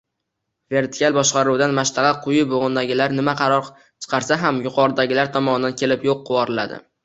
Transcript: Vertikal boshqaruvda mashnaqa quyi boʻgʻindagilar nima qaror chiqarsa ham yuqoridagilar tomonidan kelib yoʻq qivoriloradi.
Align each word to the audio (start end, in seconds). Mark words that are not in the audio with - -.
Vertikal 0.75 1.13
boshqaruvda 1.17 1.67
mashnaqa 1.79 2.15
quyi 2.23 2.41
boʻgʻindagilar 2.55 3.15
nima 3.19 3.37
qaror 3.43 3.69
chiqarsa 3.77 4.41
ham 4.47 4.65
yuqoridagilar 4.67 5.33
tomonidan 5.41 5.81
kelib 5.85 6.13
yoʻq 6.13 6.29
qivoriloradi. 6.33 6.87